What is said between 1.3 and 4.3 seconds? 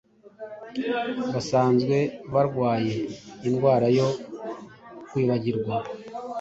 basanzwe barwaye indwara yo